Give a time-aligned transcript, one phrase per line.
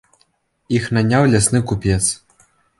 [0.77, 2.01] Іх наняў лясны купец.